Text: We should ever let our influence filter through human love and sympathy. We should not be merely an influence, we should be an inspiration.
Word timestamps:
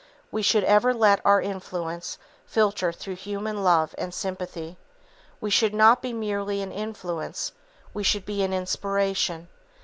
We 0.31 0.41
should 0.41 0.63
ever 0.63 0.95
let 0.95 1.21
our 1.23 1.39
influence 1.39 2.17
filter 2.47 2.91
through 2.91 3.17
human 3.17 3.63
love 3.63 3.93
and 3.99 4.11
sympathy. 4.11 4.79
We 5.39 5.51
should 5.51 5.75
not 5.75 6.01
be 6.01 6.11
merely 6.11 6.63
an 6.63 6.71
influence, 6.71 7.51
we 7.93 8.01
should 8.01 8.25
be 8.25 8.41
an 8.41 8.51
inspiration. 8.51 9.47